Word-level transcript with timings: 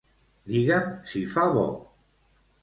Digue'm 0.51 0.89
si 1.11 1.21
fa 1.35 1.45
bo. 1.57 1.67